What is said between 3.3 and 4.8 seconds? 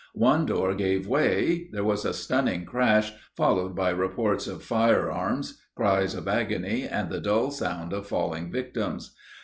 followed by reports of